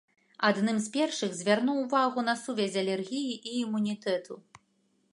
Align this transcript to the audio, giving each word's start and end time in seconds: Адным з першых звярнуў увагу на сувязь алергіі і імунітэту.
Адным 0.47 0.79
з 0.85 0.89
першых 0.95 1.35
звярнуў 1.41 1.77
увагу 1.85 2.19
на 2.31 2.35
сувязь 2.47 2.81
алергіі 2.85 3.33
і 3.39 3.51
імунітэту. 3.63 4.33